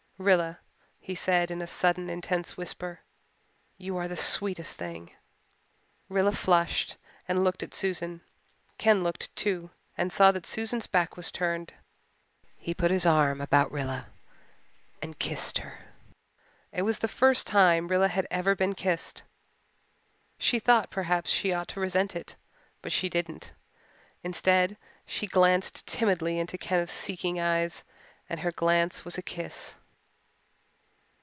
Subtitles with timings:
[0.21, 0.59] "Rilla,"
[0.99, 2.99] he said in a sudden, intense whisper,
[3.79, 5.15] "you are the sweetest thing."
[6.09, 8.21] Rilla flushed and looked at Susan.
[8.77, 11.73] Ken looked, too, and saw that Susan's back was turned.
[12.55, 14.09] He put his arm about Rilla
[15.01, 15.85] and kissed her.
[16.71, 19.23] It was the first time Rilla had ever been kissed.
[20.37, 22.35] She thought perhaps she ought to resent it
[22.83, 23.53] but she didn't.
[24.21, 24.77] Instead,
[25.07, 27.83] she glanced timidly into Kenneth's seeking eyes
[28.29, 29.77] and her glance was a kiss.